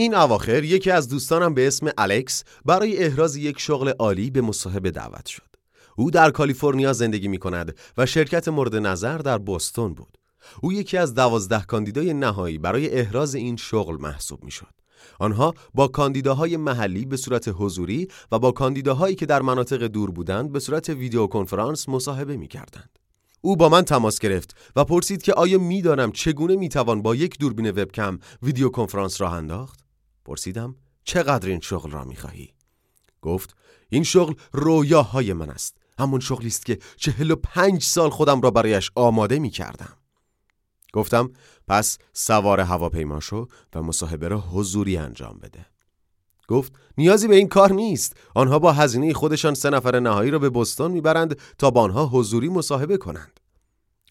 [0.00, 4.90] این اواخر یکی از دوستانم به اسم الکس برای احراز یک شغل عالی به مصاحبه
[4.90, 5.56] دعوت شد.
[5.96, 10.18] او در کالیفرنیا زندگی می کند و شرکت مورد نظر در بوستون بود.
[10.62, 14.74] او یکی از دوازده کاندیدای نهایی برای احراز این شغل محسوب می شد.
[15.18, 20.52] آنها با کاندیداهای محلی به صورت حضوری و با کاندیداهایی که در مناطق دور بودند
[20.52, 22.98] به صورت ویدیو کنفرانس مصاحبه می کردند.
[23.40, 27.70] او با من تماس گرفت و پرسید که آیا می‌دانم چگونه می‌توان با یک دوربین
[27.70, 29.89] وبکم ویدیو کنفرانس راه انداخت؟
[30.30, 32.54] پرسیدم چقدر این شغل را می‌خواهی؟
[33.22, 33.56] گفت
[33.88, 38.50] این شغل رویاهای من است همون شغلی است که چهل و پنج سال خودم را
[38.50, 39.96] برایش آماده می کردم.
[40.92, 41.32] گفتم
[41.68, 45.66] پس سوار هواپیما شو و مصاحبه را حضوری انجام بده.
[46.48, 50.50] گفت نیازی به این کار نیست آنها با هزینه خودشان سه نفر نهایی را به
[50.50, 53.40] بستان می‌برند تا با آنها حضوری مصاحبه کنند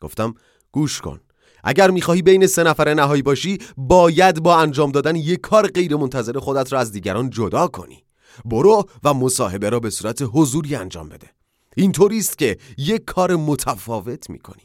[0.02, 0.34] گفتم
[0.72, 1.20] گوش کن
[1.64, 6.40] اگر می‌خواهی بین سه نفر نهایی باشی باید با انجام دادن یک کار غیر منتظر
[6.40, 8.04] خودت را از دیگران جدا کنی.
[8.46, 11.30] برو و مصاحبه را به صورت حضوری انجام بده.
[11.78, 14.64] اینطوری است که یک کار متفاوت می‌کنی.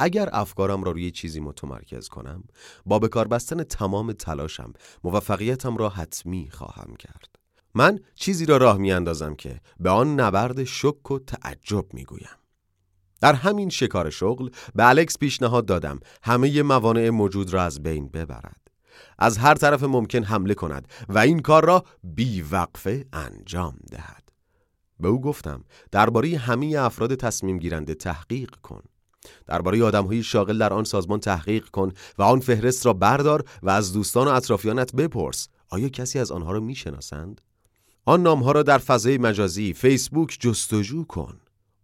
[0.00, 2.44] اگر افکارم را روی چیزی متمرکز کنم
[2.86, 4.72] با به کار بستن تمام تلاشم
[5.04, 7.36] موفقیتم را حتمی خواهم کرد.
[7.74, 12.37] من چیزی را راه می اندازم که به آن نبرد شک و تعجب می گویم.
[13.20, 18.60] در همین شکار شغل به الکس پیشنهاد دادم همه موانع موجود را از بین ببرد.
[19.18, 24.28] از هر طرف ممکن حمله کند و این کار را بی وقفه انجام دهد.
[25.00, 28.82] به او گفتم درباره همه افراد تصمیم گیرنده تحقیق کن.
[29.46, 33.92] درباره آدمهای شاغل در آن سازمان تحقیق کن و آن فهرست را بردار و از
[33.92, 35.48] دوستان و اطرافیانت بپرس.
[35.68, 37.40] آیا کسی از آنها را می‌شناسند؟
[38.04, 41.40] آن نامها را در فضای مجازی فیسبوک جستجو کن.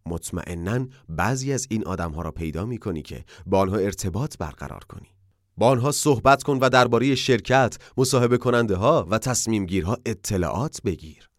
[0.06, 5.08] مطمئنا بعضی از این آدمها را پیدا می کنی که با آنها ارتباط برقرار کنی
[5.56, 11.30] با آنها صحبت کن و درباره شرکت، مصاحبه کننده ها و تصمیم گیرها اطلاعات بگیر.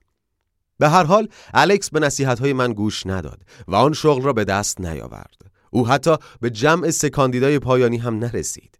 [0.77, 4.43] به هر حال الکس به نصیحت های من گوش نداد و آن شغل را به
[4.43, 5.41] دست نیاورد.
[5.71, 8.79] او حتی به جمع سه کاندیدای پایانی هم نرسید.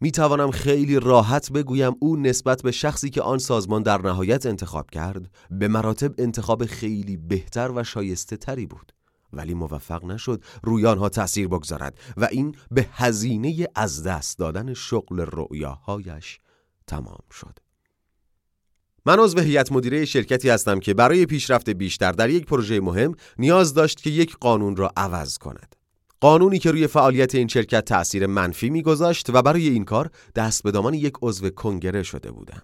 [0.00, 4.90] می توانم خیلی راحت بگویم او نسبت به شخصی که آن سازمان در نهایت انتخاب
[4.90, 8.92] کرد به مراتب انتخاب خیلی بهتر و شایسته تری بود.
[9.32, 15.20] ولی موفق نشد روی آنها تأثیر بگذارد و این به هزینه از دست دادن شغل
[15.20, 16.38] رؤیاهایش
[16.86, 17.58] تمام شد.
[19.06, 23.74] من عضو هیئت مدیره شرکتی هستم که برای پیشرفت بیشتر در یک پروژه مهم نیاز
[23.74, 25.76] داشت که یک قانون را عوض کند.
[26.20, 30.70] قانونی که روی فعالیت این شرکت تأثیر منفی میگذاشت و برای این کار دست به
[30.70, 32.62] دامان یک عضو کنگره شده بودم.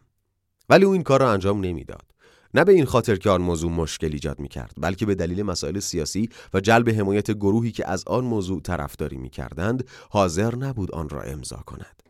[0.69, 2.13] ولی او این کار را انجام نمی‌داد.
[2.55, 5.79] نه به این خاطر که آن موضوع مشکل ایجاد می کرد بلکه به دلیل مسائل
[5.79, 11.09] سیاسی و جلب حمایت گروهی که از آن موضوع طرفداری می کردند حاضر نبود آن
[11.09, 12.03] را امضا کند.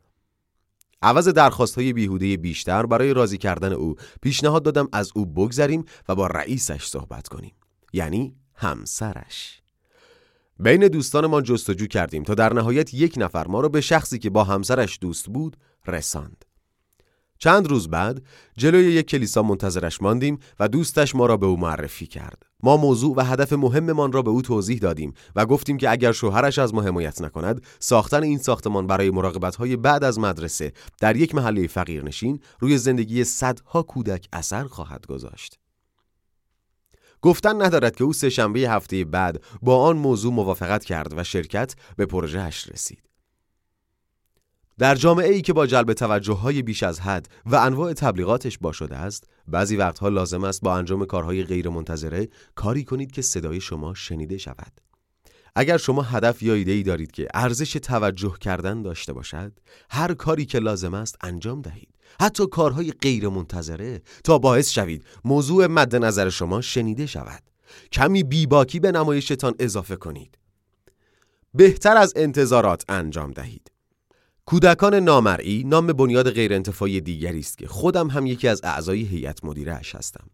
[1.02, 6.14] عوض درخواست های بیهوده بیشتر برای راضی کردن او پیشنهاد دادم از او بگذریم و
[6.14, 7.54] با رئیسش صحبت کنیم
[7.92, 9.62] یعنی همسرش.
[10.60, 14.44] بین دوستانمان جستجو کردیم تا در نهایت یک نفر ما را به شخصی که با
[14.44, 15.56] همسرش دوست بود
[15.86, 16.44] رساند.
[17.38, 18.22] چند روز بعد
[18.56, 22.42] جلوی یک کلیسا منتظرش ماندیم و دوستش ما را به او معرفی کرد.
[22.62, 26.58] ما موضوع و هدف مهممان را به او توضیح دادیم و گفتیم که اگر شوهرش
[26.58, 29.12] از ما حمایت نکند، ساختن این ساختمان برای
[29.58, 35.58] های بعد از مدرسه در یک محله فقیرنشین روی زندگی صدها کودک اثر خواهد گذاشت.
[37.22, 41.74] گفتن ندارد که او سه شنبه هفته بعد با آن موضوع موافقت کرد و شرکت
[41.96, 43.07] به پروژهش رسید.
[44.78, 48.72] در جامعه ای که با جلب توجه های بیش از حد و انواع تبلیغاتش با
[48.72, 53.60] شده است بعضی وقتها لازم است با انجام کارهای غیر منتظره کاری کنید که صدای
[53.60, 54.72] شما شنیده شود.
[55.56, 59.52] اگر شما هدف یا ایده ای دارید که ارزش توجه کردن داشته باشد
[59.90, 61.94] هر کاری که لازم است انجام دهید.
[62.20, 67.42] حتی کارهای غیر منتظره تا باعث شوید موضوع مد نظر شما شنیده شود.
[67.92, 70.38] کمی بیباکی به نمایشتان اضافه کنید.
[71.54, 73.70] بهتر از انتظارات انجام دهید.
[74.48, 79.74] کودکان نامرئی نام بنیاد غیرانتفاعی دیگری است که خودم هم یکی از اعضای هیئت مدیره
[79.74, 80.24] اش هستم.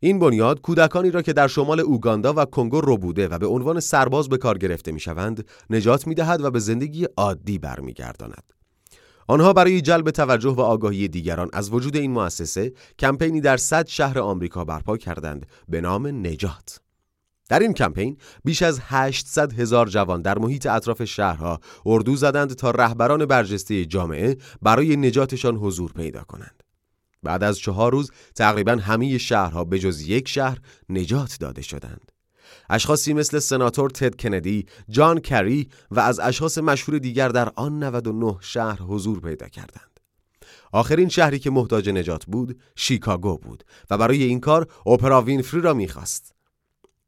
[0.00, 3.80] این بنیاد کودکانی را که در شمال اوگاندا و کنگو رو بوده و به عنوان
[3.80, 8.52] سرباز به کار گرفته می شوند نجات می دهد و به زندگی عادی برمیگرداند.
[9.28, 14.18] آنها برای جلب توجه و آگاهی دیگران از وجود این مؤسسه کمپینی در صد شهر
[14.18, 16.80] آمریکا برپا کردند به نام نجات.
[17.50, 22.70] در این کمپین بیش از 800 هزار جوان در محیط اطراف شهرها اردو زدند تا
[22.70, 26.62] رهبران برجسته جامعه برای نجاتشان حضور پیدا کنند.
[27.22, 30.58] بعد از چهار روز تقریبا همه شهرها به جز یک شهر
[30.88, 32.12] نجات داده شدند.
[32.70, 38.36] اشخاصی مثل سناتور تد کندی، جان کری و از اشخاص مشهور دیگر در آن 99
[38.40, 40.00] شهر حضور پیدا کردند.
[40.72, 45.74] آخرین شهری که محتاج نجات بود شیکاگو بود و برای این کار اپرا وینفری را
[45.74, 46.39] می‌خواست.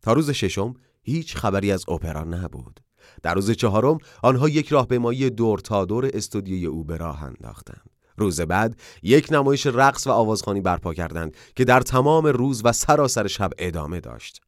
[0.02, 2.80] تا روز ششم هیچ خبری از اپرا نبود.
[3.22, 7.90] در روز چهارم آنها یک راهپیمایی دور تا دور استودیوی او به راه انداختند.
[8.16, 13.26] روز بعد یک نمایش رقص و آوازخانی برپا کردند که در تمام روز و سراسر
[13.26, 14.40] شب ادامه داشت.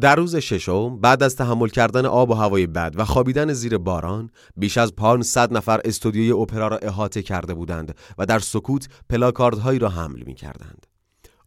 [0.00, 4.30] در روز ششم بعد از تحمل کردن آب و هوای بد و خوابیدن زیر باران
[4.56, 9.88] بیش از 500 نفر استودیوی اپرا را احاطه کرده بودند و در سکوت پلاکاردهایی را
[9.88, 10.86] حمل می کردند.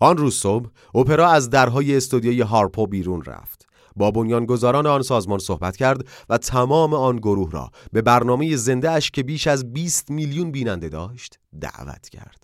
[0.04, 3.66] آن روز صبح اپرا از درهای استودیوی هارپو بیرون رفت.
[3.96, 9.12] با بنیانگذاران آن سازمان صحبت کرد و تمام آن گروه را به برنامه زنده اش
[9.12, 12.44] که بیش از 20 میلیون بیننده داشت دعوت کرد.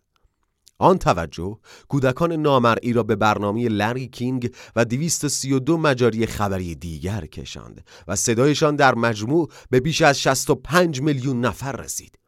[0.77, 1.57] آن توجه
[1.88, 8.75] کودکان نامرئی را به برنامه لری کینگ و 232 مجاری خبری دیگر کشاند و صدایشان
[8.75, 12.19] در مجموع به بیش از 65 میلیون نفر رسید.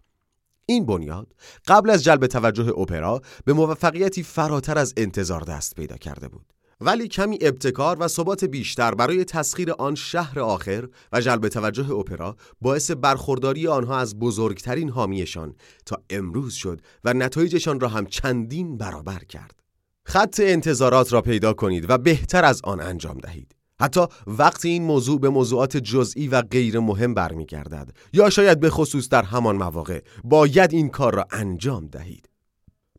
[0.71, 1.27] این بنیاد
[1.67, 6.45] قبل از جلب توجه اپرا به موفقیتی فراتر از انتظار دست پیدا کرده بود.
[6.81, 12.35] ولی کمی ابتکار و ثبات بیشتر برای تسخیر آن شهر آخر و جلب توجه اپرا
[12.61, 19.19] باعث برخورداری آنها از بزرگترین حامیشان تا امروز شد و نتایجشان را هم چندین برابر
[19.19, 19.59] کرد.
[20.05, 23.60] خط انتظارات را پیدا کنید و بهتر از آن انجام دهید.
[23.81, 29.09] حتی وقتی این موضوع به موضوعات جزئی و غیر مهم برمیگردد یا شاید به خصوص
[29.09, 32.29] در همان مواقع باید این کار را انجام دهید.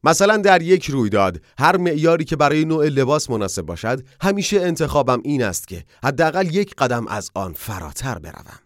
[0.05, 5.43] مثلا در یک رویداد هر معیاری که برای نوع لباس مناسب باشد همیشه انتخابم این
[5.43, 8.59] است که حداقل یک قدم از آن فراتر بروم.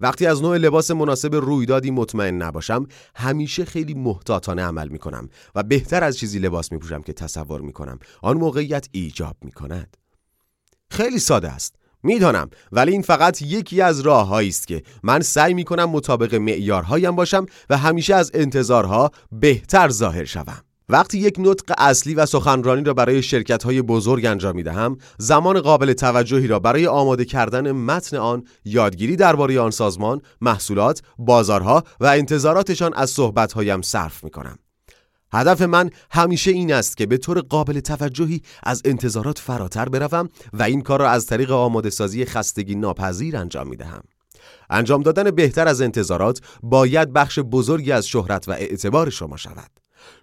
[0.00, 5.62] وقتی از نوع لباس مناسب رویدادی مطمئن نباشم همیشه خیلی محتاطانه عمل می کنم و
[5.62, 9.96] بهتر از چیزی لباس می پوشم که تصور می کنم آن موقعیت ایجاب می کند
[10.96, 15.64] خیلی ساده است می‌دانم ولی این فقط یکی از راههایی است که من سعی می
[15.64, 20.60] کنم مطابق معیارهایم باشم و همیشه از انتظارها بهتر ظاهر شوم.
[20.88, 25.60] وقتی یک نطق اصلی و سخنرانی را برای شرکت های بزرگ انجام می دهم، زمان
[25.60, 32.06] قابل توجهی را برای آماده کردن متن آن، یادگیری درباره آن سازمان، محصولات، بازارها و
[32.06, 34.58] انتظاراتشان از صحبتهایم صرف می کنم.
[35.36, 40.62] هدف من همیشه این است که به طور قابل توجهی از انتظارات فراتر بروم و
[40.62, 44.02] این کار را از طریق آماده سازی خستگی ناپذیر انجام می دهم.
[44.70, 49.70] انجام دادن بهتر از انتظارات باید بخش بزرگی از شهرت و اعتبار شما شود.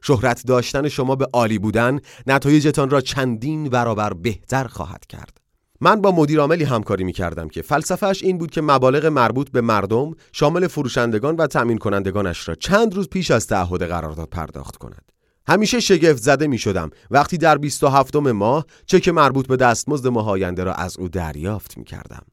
[0.02, 5.43] شهرت داشتن شما به عالی بودن نتایجتان را چندین برابر بهتر خواهد کرد.
[5.84, 9.62] من با مدیر عاملی همکاری می کردم که فلسفهش این بود که مبالغ مربوط به
[9.62, 15.12] مردم شامل فروشندگان و تأمین کنندگانش را چند روز پیش از تعهد قرارداد پرداخت کند.
[15.48, 20.64] همیشه شگفت زده می شدم وقتی در 27 ماه چک مربوط به دستمزد ماه آینده
[20.64, 22.24] را از او دریافت می کردم.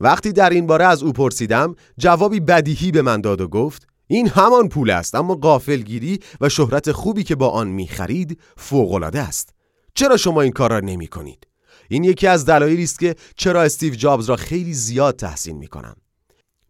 [0.00, 4.28] وقتی در این باره از او پرسیدم جوابی بدیهی به من داد و گفت این
[4.28, 9.54] همان پول است اما قافلگیری و شهرت خوبی که با آن می خرید فوقالعاده است
[9.94, 11.46] چرا شما این کار را نمی کنید؟
[11.88, 15.96] این یکی از دلایلی است که چرا استیو جابز را خیلی زیاد تحسین می کنم.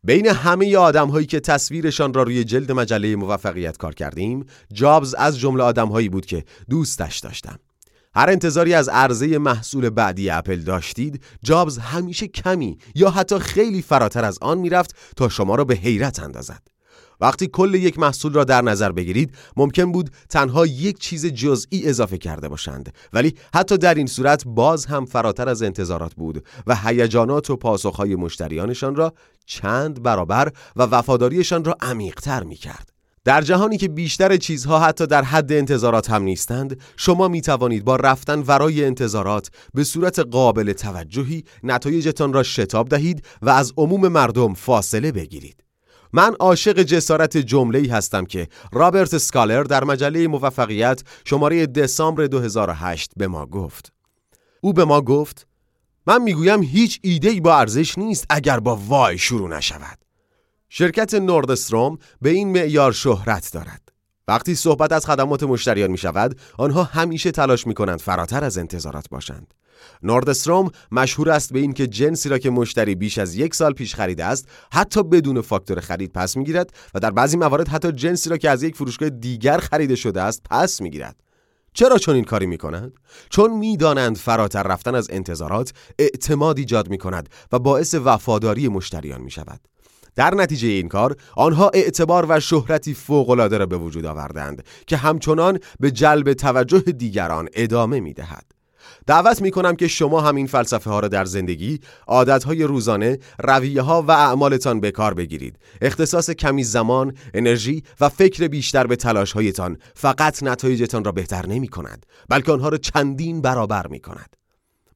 [0.04, 5.38] بین همه آدم هایی که تصویرشان را روی جلد مجله موفقیت کار کردیم جابز از
[5.38, 7.58] جمله آدم هایی بود که دوستش داشتم
[8.14, 14.24] هر انتظاری از عرضه محصول بعدی اپل داشتید جابز همیشه کمی یا حتی خیلی فراتر
[14.24, 16.73] از آن می‌رفت تا شما را به حیرت اندازد
[17.24, 22.18] وقتی کل یک محصول را در نظر بگیرید ممکن بود تنها یک چیز جزئی اضافه
[22.18, 27.50] کرده باشند ولی حتی در این صورت باز هم فراتر از انتظارات بود و هیجانات
[27.50, 29.12] و پاسخهای مشتریانشان را
[29.46, 32.90] چند برابر و وفاداریشان را عمیقتر می کرد.
[33.24, 37.96] در جهانی که بیشتر چیزها حتی در حد انتظارات هم نیستند شما می توانید با
[37.96, 44.54] رفتن ورای انتظارات به صورت قابل توجهی نتایجتان را شتاب دهید و از عموم مردم
[44.54, 45.63] فاصله بگیرید
[46.16, 53.12] من عاشق جسارت جمله ای هستم که رابرت سکالر در مجله موفقیت شماره دسامبر 2008
[53.16, 53.92] به ما گفت.
[54.60, 55.46] او به ما گفت
[56.06, 59.98] من می‌گویم هیچ ایده ای با ارزش نیست اگر با وای شروع نشود.
[60.68, 63.83] شرکت نوردستروم به این معیار شهرت دارد.
[64.28, 69.08] وقتی صحبت از خدمات مشتریان می شود، آنها همیشه تلاش می کنند فراتر از انتظارات
[69.08, 69.54] باشند.
[70.02, 74.24] نوردستروم مشهور است به اینکه جنسی را که مشتری بیش از یک سال پیش خریده
[74.24, 78.50] است حتی بدون فاکتور خرید پس می‌گیرد و در بعضی موارد حتی جنسی را که
[78.50, 81.16] از یک فروشگاه دیگر خریده شده است پس می‌گیرد
[81.72, 82.92] چرا چون این کاری می کند؟
[83.30, 89.30] چون می‌دانند فراتر رفتن از انتظارات اعتماد ایجاد می کند و باعث وفاداری مشتریان می
[89.30, 89.60] شود.
[90.16, 95.58] در نتیجه این کار آنها اعتبار و شهرتی فوق‌العاده را به وجود آوردند که همچنان
[95.80, 98.44] به جلب توجه دیگران ادامه می دهد.
[99.06, 103.18] دعوت می کنم که شما هم این فلسفه ها را در زندگی، عادت های روزانه،
[103.38, 105.58] رویه ها و اعمالتان به کار بگیرید.
[105.82, 111.68] اختصاص کمی زمان، انرژی و فکر بیشتر به تلاش هایتان فقط نتایجتان را بهتر نمی
[111.68, 114.36] کند، بلکه آنها را چندین برابر می کند.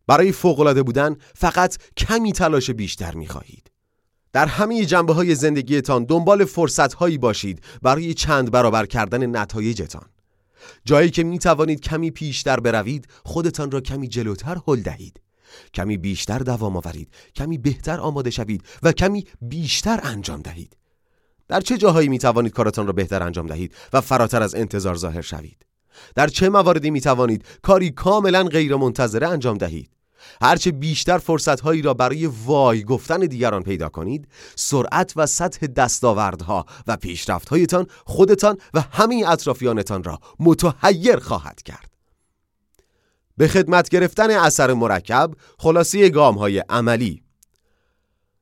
[0.06, 3.70] برای فوق بودن فقط کمی تلاش بیشتر می خواهید.
[4.32, 10.06] در همه جنبه های زندگیتان دنبال فرصت هایی باشید برای چند برابر کردن نتایجتان.
[10.84, 15.20] جایی که می توانید کمی پیشتر بروید خودتان را کمی جلوتر هل دهید.
[15.74, 20.76] کمی بیشتر دوام آورید کمی بهتر آماده شوید و کمی بیشتر انجام دهید.
[21.48, 25.20] در چه جاهایی می توانید کارتان را بهتر انجام دهید و فراتر از انتظار ظاهر
[25.20, 25.66] شوید؟
[26.14, 29.90] در چه مواردی می توانید کاری کاملا غیر منتظره انجام دهید؟
[30.42, 36.96] هرچه بیشتر فرصتهایی را برای وای گفتن دیگران پیدا کنید سرعت و سطح دستاوردها و
[36.96, 41.90] پیشرفتهایتان خودتان و همه اطرافیانتان را متحیر خواهد کرد
[43.36, 47.22] به خدمت گرفتن اثر مرکب خلاصی گام های عملی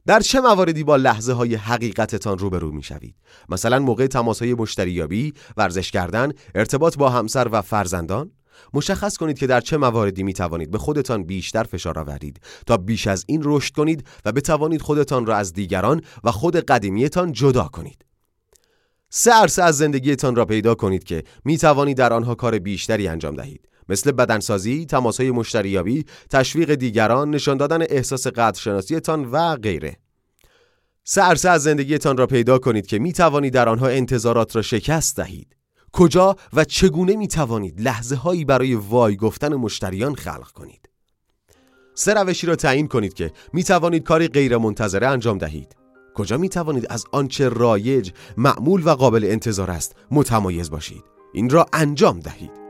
[0.06, 3.14] در چه مواردی با لحظه های حقیقتتان روبرو می شوید؟
[3.48, 8.30] مثلا موقع تماس های مشتریابی، ورزش کردن، ارتباط با همسر و فرزندان؟
[8.74, 13.06] مشخص کنید که در چه مواردی می توانید به خودتان بیشتر فشار آورید تا بیش
[13.06, 18.04] از این رشد کنید و بتوانید خودتان را از دیگران و خود قدیمیتان جدا کنید.
[19.10, 23.36] سه عرصه از زندگیتان را پیدا کنید که می توانید در آنها کار بیشتری انجام
[23.36, 23.68] دهید.
[23.88, 29.96] مثل بدنسازی، تماسهای مشتریابی، تشویق دیگران، نشان دادن احساس قدرشناسیتان و غیره.
[31.04, 35.16] سه عرصه از زندگیتان را پیدا کنید که می توانید در آنها انتظارات را شکست
[35.16, 35.55] دهید.
[35.96, 40.88] کجا و چگونه می توانید لحظه هایی برای وای گفتن مشتریان خلق کنید؟
[41.94, 45.76] سه روشی را تعیین کنید که می توانید کاری غیر منتظره انجام دهید.
[46.14, 51.66] کجا می توانید از آنچه رایج، معمول و قابل انتظار است متمایز باشید؟ این را
[51.72, 52.65] انجام دهید.